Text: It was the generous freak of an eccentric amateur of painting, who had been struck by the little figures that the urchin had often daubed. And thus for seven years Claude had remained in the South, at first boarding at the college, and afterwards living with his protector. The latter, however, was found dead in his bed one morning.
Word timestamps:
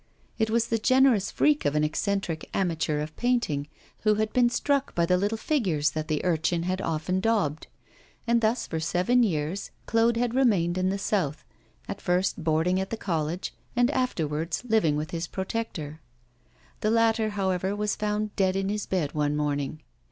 It 0.39 0.49
was 0.49 0.69
the 0.69 0.79
generous 0.79 1.29
freak 1.29 1.63
of 1.63 1.75
an 1.75 1.83
eccentric 1.83 2.49
amateur 2.55 3.01
of 3.01 3.15
painting, 3.17 3.67
who 3.99 4.15
had 4.15 4.33
been 4.33 4.49
struck 4.49 4.95
by 4.95 5.05
the 5.05 5.15
little 5.15 5.37
figures 5.37 5.91
that 5.91 6.07
the 6.07 6.25
urchin 6.25 6.63
had 6.63 6.81
often 6.81 7.19
daubed. 7.19 7.67
And 8.25 8.41
thus 8.41 8.65
for 8.65 8.79
seven 8.79 9.21
years 9.21 9.69
Claude 9.85 10.17
had 10.17 10.33
remained 10.33 10.75
in 10.75 10.89
the 10.89 10.97
South, 10.97 11.45
at 11.87 12.01
first 12.01 12.43
boarding 12.43 12.79
at 12.81 12.89
the 12.89 12.97
college, 12.97 13.53
and 13.75 13.91
afterwards 13.91 14.63
living 14.67 14.95
with 14.95 15.11
his 15.11 15.27
protector. 15.27 16.01
The 16.79 16.89
latter, 16.89 17.29
however, 17.37 17.75
was 17.75 17.95
found 17.95 18.35
dead 18.35 18.55
in 18.55 18.69
his 18.69 18.87
bed 18.87 19.13
one 19.13 19.35
morning. 19.35 19.83